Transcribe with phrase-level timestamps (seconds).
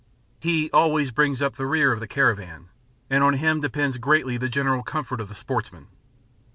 [0.39, 2.69] He always brings up the rear of the caravan,
[3.07, 5.89] and on him depends greatly the general comfort of the sportsman.